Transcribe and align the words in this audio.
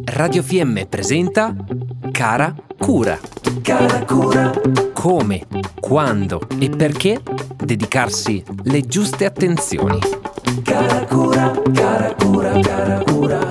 Radio 0.00 0.40
FM 0.44 0.84
presenta 0.88 1.52
Cara 2.12 2.54
Cura. 2.78 3.18
Cara 3.60 4.04
cura, 4.04 4.52
Come, 4.92 5.46
quando 5.80 6.46
e 6.60 6.70
perché 6.70 7.20
dedicarsi 7.56 8.40
le 8.62 8.86
giuste 8.86 9.24
attenzioni. 9.24 9.98
cara 10.62 11.04
cura, 11.06 11.50
cara 11.74 12.14
cura, 12.14 12.60
cara 12.60 13.02
cura. 13.02 13.48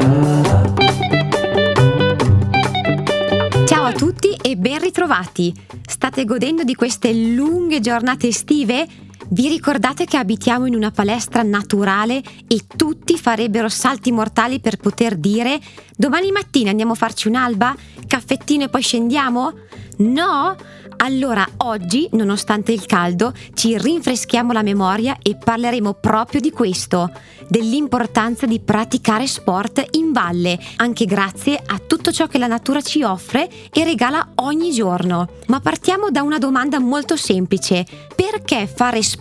Ciao 3.65 3.83
a 3.83 3.91
tutti 3.91 4.29
e 4.41 4.55
ben 4.55 4.79
ritrovati. 4.79 5.53
State 5.85 6.23
godendo 6.23 6.63
di 6.63 6.73
queste 6.73 7.11
lunghe 7.13 7.81
giornate 7.81 8.27
estive? 8.27 8.87
Vi 9.31 9.47
ricordate 9.47 10.05
che 10.05 10.17
abitiamo 10.17 10.65
in 10.65 10.73
una 10.73 10.89
palestra 10.89 11.43
naturale 11.43 12.23
e 12.47 12.61
tutti 12.75 13.15
farebbero 13.15 13.69
salti 13.69 14.11
mortali 14.11 14.59
per 14.59 14.77
poter 14.77 15.17
dire 15.17 15.59
domani 15.95 16.31
mattina 16.31 16.71
andiamo 16.71 16.93
a 16.93 16.95
farci 16.95 17.27
un'alba? 17.27 17.75
Caffettino 18.07 18.63
e 18.63 18.69
poi 18.69 18.81
scendiamo? 18.81 19.53
No? 19.97 20.55
Allora 21.01 21.47
oggi, 21.57 22.09
nonostante 22.11 22.73
il 22.73 22.85
caldo, 22.85 23.33
ci 23.53 23.77
rinfreschiamo 23.77 24.51
la 24.51 24.63
memoria 24.63 25.17
e 25.21 25.37
parleremo 25.37 25.93
proprio 25.93 26.41
di 26.41 26.51
questo, 26.51 27.11
dell'importanza 27.47 28.45
di 28.45 28.59
praticare 28.59 29.27
sport 29.27 29.85
in 29.91 30.11
valle, 30.11 30.59
anche 30.77 31.05
grazie 31.05 31.61
a 31.65 31.79
tutto 31.79 32.11
ciò 32.11 32.27
che 32.27 32.37
la 32.37 32.47
natura 32.47 32.81
ci 32.81 33.03
offre 33.03 33.49
e 33.71 33.83
regala 33.85 34.31
ogni 34.35 34.71
giorno. 34.71 35.29
Ma 35.47 35.61
partiamo 35.61 36.09
da 36.09 36.21
una 36.21 36.37
domanda 36.37 36.79
molto 36.79 37.15
semplice. 37.15 37.85
Perché 38.13 38.67
fare 38.67 39.01
sport 39.01 39.18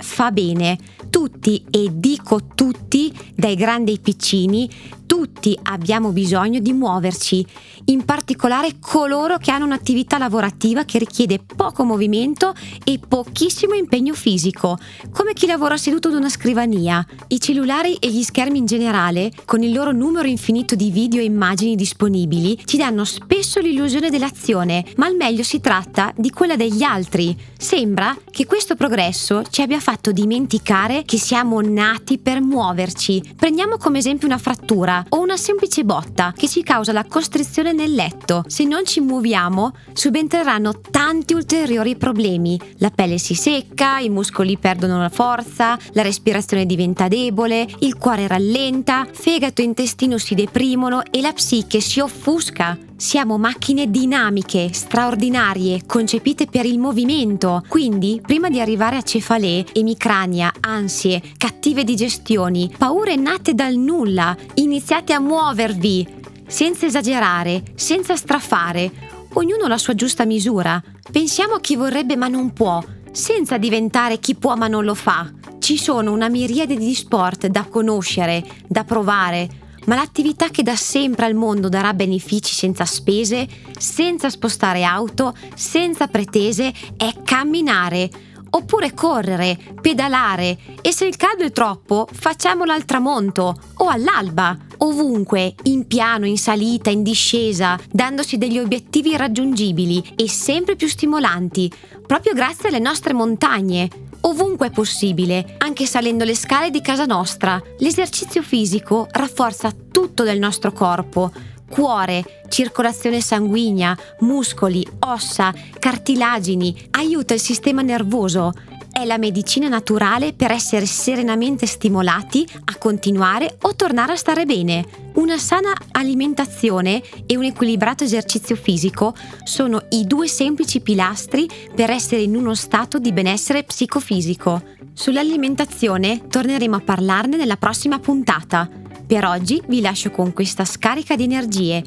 fa 0.00 0.30
bene? 0.30 0.78
Tutti, 1.10 1.64
e 1.70 1.90
dico 1.92 2.40
tutti, 2.54 3.12
dai 3.34 3.54
grandi 3.54 3.92
ai 3.92 4.00
piccini, 4.00 4.68
tutti 5.06 5.56
abbiamo 5.64 6.10
bisogno 6.10 6.58
di 6.58 6.72
muoverci, 6.72 7.46
in 7.86 8.04
particolare 8.04 8.76
coloro 8.80 9.36
che 9.38 9.50
hanno 9.50 9.66
un'attività 9.66 10.18
lavorativa 10.18 10.84
che 10.84 10.98
richiede 10.98 11.38
poco 11.38 11.84
movimento 11.84 12.54
e 12.82 12.98
pochissimo 13.06 13.74
impegno 13.74 14.14
fisico, 14.14 14.78
come 15.12 15.32
chi 15.34 15.46
lavora 15.46 15.76
seduto 15.76 16.08
ad 16.08 16.14
una 16.14 16.28
scrivania. 16.28 17.06
I 17.28 17.40
cellulari 17.40 17.94
e 17.96 18.10
gli 18.10 18.22
schermi 18.22 18.58
in 18.58 18.66
generale, 18.66 19.30
con 19.44 19.62
il 19.62 19.72
loro 19.72 19.92
numero 19.92 20.26
infinito 20.26 20.74
di 20.74 20.90
video 20.90 21.20
e 21.20 21.24
immagini 21.24 21.76
disponibili, 21.76 22.60
ci 22.64 22.76
danno 22.76 23.04
spesso 23.04 23.60
l'illusione 23.60 24.10
dell'azione, 24.10 24.84
ma 24.96 25.06
al 25.06 25.16
meglio 25.16 25.42
si 25.42 25.60
tratta 25.60 26.12
di 26.16 26.30
quella 26.30 26.56
degli 26.56 26.82
altri. 26.82 27.36
Sembra 27.56 28.16
che 28.30 28.46
questo 28.46 28.74
progresso 28.74 29.33
ci 29.42 29.62
abbia 29.62 29.80
fatto 29.80 30.12
dimenticare 30.12 31.02
che 31.04 31.18
siamo 31.18 31.60
nati 31.60 32.18
per 32.18 32.40
muoverci. 32.40 33.34
Prendiamo 33.36 33.76
come 33.76 33.98
esempio 33.98 34.26
una 34.26 34.38
frattura 34.38 35.04
o 35.08 35.20
una 35.20 35.36
semplice 35.36 35.84
botta 35.84 36.32
che 36.36 36.48
ci 36.48 36.62
causa 36.62 36.92
la 36.92 37.04
costrizione 37.04 37.72
nel 37.72 37.92
letto. 37.92 38.44
Se 38.46 38.64
non 38.64 38.84
ci 38.84 39.00
muoviamo, 39.00 39.74
subentreranno 39.92 40.80
tanti 40.90 41.34
ulteriori 41.34 41.96
problemi. 41.96 42.58
La 42.78 42.90
pelle 42.90 43.18
si 43.18 43.34
secca, 43.34 43.98
i 43.98 44.08
muscoli 44.08 44.58
perdono 44.58 44.98
la 44.98 45.08
forza, 45.08 45.78
la 45.92 46.02
respirazione 46.02 46.66
diventa 46.66 47.08
debole, 47.08 47.66
il 47.80 47.96
cuore 47.96 48.26
rallenta, 48.26 49.06
fegato 49.10 49.60
e 49.60 49.64
intestino 49.64 50.18
si 50.18 50.34
deprimono 50.34 51.02
e 51.10 51.20
la 51.20 51.32
psiche 51.32 51.80
si 51.80 52.00
offusca. 52.00 52.78
Siamo 52.96 53.38
macchine 53.38 53.90
dinamiche, 53.90 54.72
straordinarie, 54.72 55.82
concepite 55.84 56.46
per 56.46 56.64
il 56.64 56.78
movimento. 56.78 57.60
Quindi, 57.68 58.20
prima 58.24 58.48
di 58.48 58.60
arrivare 58.60 58.96
a 58.96 59.02
cefalee, 59.02 59.66
emicrania, 59.72 60.52
ansie, 60.60 61.20
cattive 61.36 61.82
digestioni, 61.82 62.72
paure 62.78 63.16
nate 63.16 63.52
dal 63.52 63.74
nulla, 63.74 64.36
iniziate 64.54 65.12
a 65.12 65.18
muovervi, 65.18 66.06
senza 66.46 66.86
esagerare, 66.86 67.64
senza 67.74 68.14
strafare, 68.14 68.92
ognuno 69.32 69.66
la 69.66 69.78
sua 69.78 69.96
giusta 69.96 70.24
misura. 70.24 70.80
Pensiamo 71.10 71.54
a 71.54 71.60
chi 71.60 71.74
vorrebbe 71.74 72.14
ma 72.14 72.28
non 72.28 72.52
può, 72.52 72.80
senza 73.10 73.58
diventare 73.58 74.18
chi 74.20 74.36
può 74.36 74.54
ma 74.54 74.68
non 74.68 74.84
lo 74.84 74.94
fa. 74.94 75.30
Ci 75.58 75.76
sono 75.78 76.12
una 76.12 76.28
miriade 76.28 76.76
di 76.76 76.94
sport 76.94 77.48
da 77.48 77.64
conoscere, 77.64 78.44
da 78.68 78.84
provare, 78.84 79.62
ma 79.86 79.94
l'attività 79.94 80.48
che 80.48 80.62
da 80.62 80.76
sempre 80.76 81.26
al 81.26 81.34
mondo 81.34 81.68
darà 81.68 81.94
benefici 81.94 82.54
senza 82.54 82.84
spese, 82.84 83.48
senza 83.78 84.30
spostare 84.30 84.84
auto, 84.84 85.34
senza 85.54 86.06
pretese, 86.06 86.72
è 86.96 87.12
camminare. 87.22 88.10
Oppure 88.50 88.94
correre, 88.94 89.58
pedalare 89.80 90.56
e 90.80 90.92
se 90.92 91.06
il 91.06 91.16
caldo 91.16 91.42
è 91.42 91.50
troppo, 91.50 92.06
facciamolo 92.12 92.70
al 92.70 92.84
tramonto 92.84 93.56
o 93.78 93.88
all'alba, 93.88 94.56
ovunque, 94.78 95.56
in 95.64 95.88
piano, 95.88 96.24
in 96.24 96.38
salita, 96.38 96.88
in 96.88 97.02
discesa, 97.02 97.76
dandosi 97.90 98.38
degli 98.38 98.60
obiettivi 98.60 99.16
raggiungibili 99.16 100.12
e 100.14 100.28
sempre 100.28 100.76
più 100.76 100.86
stimolanti, 100.86 101.68
proprio 102.06 102.32
grazie 102.32 102.68
alle 102.68 102.78
nostre 102.78 103.12
montagne. 103.12 103.88
Ovunque 104.26 104.68
è 104.68 104.70
possibile, 104.70 105.56
anche 105.58 105.84
salendo 105.84 106.24
le 106.24 106.34
scale 106.34 106.70
di 106.70 106.80
casa 106.80 107.04
nostra. 107.04 107.60
L'esercizio 107.78 108.40
fisico 108.42 109.06
rafforza 109.10 109.70
tutto 109.92 110.22
del 110.22 110.38
nostro 110.38 110.72
corpo. 110.72 111.30
Cuore, 111.68 112.42
circolazione 112.48 113.20
sanguigna, 113.20 113.96
muscoli, 114.20 114.86
ossa, 115.00 115.52
cartilagini, 115.78 116.88
aiuta 116.92 117.34
il 117.34 117.40
sistema 117.40 117.82
nervoso. 117.82 118.52
È 118.96 119.04
la 119.04 119.18
medicina 119.18 119.66
naturale 119.66 120.34
per 120.34 120.52
essere 120.52 120.86
serenamente 120.86 121.66
stimolati 121.66 122.46
a 122.66 122.76
continuare 122.78 123.58
o 123.62 123.74
tornare 123.74 124.12
a 124.12 124.16
stare 124.16 124.44
bene. 124.44 124.86
Una 125.14 125.36
sana 125.36 125.72
alimentazione 125.90 127.02
e 127.26 127.36
un 127.36 127.42
equilibrato 127.42 128.04
esercizio 128.04 128.54
fisico 128.54 129.12
sono 129.42 129.84
i 129.90 130.06
due 130.06 130.28
semplici 130.28 130.80
pilastri 130.80 131.48
per 131.74 131.90
essere 131.90 132.22
in 132.22 132.36
uno 132.36 132.54
stato 132.54 133.00
di 133.00 133.12
benessere 133.12 133.64
psicofisico. 133.64 134.62
Sull'alimentazione 134.92 136.28
torneremo 136.28 136.76
a 136.76 136.80
parlarne 136.80 137.36
nella 137.36 137.56
prossima 137.56 137.98
puntata. 137.98 138.70
Per 139.04 139.24
oggi 139.24 139.60
vi 139.66 139.80
lascio 139.80 140.12
con 140.12 140.32
questa 140.32 140.64
scarica 140.64 141.16
di 141.16 141.24
energie. 141.24 141.82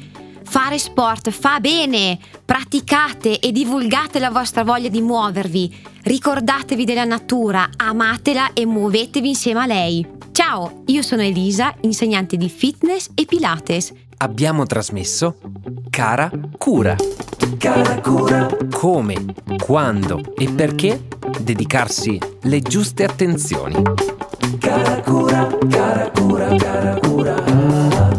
Fare 0.48 0.78
sport 0.78 1.30
fa 1.30 1.60
bene! 1.60 2.18
Praticate 2.44 3.38
e 3.38 3.52
divulgate 3.52 4.18
la 4.18 4.30
vostra 4.30 4.64
voglia 4.64 4.88
di 4.88 5.02
muovervi. 5.02 5.86
Ricordatevi 6.02 6.84
della 6.86 7.04
natura, 7.04 7.68
amatela 7.76 8.54
e 8.54 8.64
muovetevi 8.64 9.28
insieme 9.28 9.60
a 9.60 9.66
lei. 9.66 10.06
Ciao, 10.32 10.82
io 10.86 11.02
sono 11.02 11.20
Elisa, 11.22 11.74
insegnante 11.82 12.36
di 12.36 12.48
fitness 12.48 13.10
e 13.14 13.26
pilates. 13.26 13.92
Abbiamo 14.18 14.64
trasmesso 14.64 15.36
Cara 15.90 16.30
Cura. 16.56 16.96
Cara 17.58 18.00
cura, 18.00 18.48
Come, 18.70 19.16
quando 19.62 20.34
e 20.36 20.50
perché 20.50 21.08
dedicarsi 21.40 22.18
le 22.42 22.60
giuste 22.60 23.04
attenzioni. 23.04 23.82
cara 24.58 25.00
cura, 25.02 25.46
cara 25.68 26.10
cura, 26.10 26.56
cara 26.56 26.98
cura. 27.00 28.17